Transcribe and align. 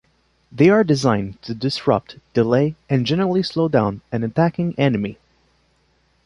They 0.51 0.71
are 0.71 0.83
designed 0.83 1.39
to 1.43 1.53
disrupt, 1.53 2.17
delay 2.33 2.73
and 2.89 3.05
generally 3.05 3.43
slow 3.43 3.67
down 3.67 4.01
an 4.11 4.23
attacking 4.23 4.73
enemy. 4.75 5.19